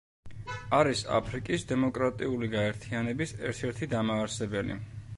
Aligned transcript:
არის 0.77 1.03
აფრიკის 1.17 1.67
დემოკრატიული 1.73 2.51
გაერთიანების 2.57 3.37
ერთ-ერთი 3.51 3.93
დამაარსებელი. 3.97 4.85